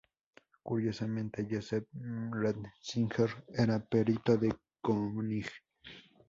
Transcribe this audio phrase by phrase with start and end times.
[0.63, 1.85] Curiosamente Joseph
[2.31, 5.45] Ratzinger era perito de König.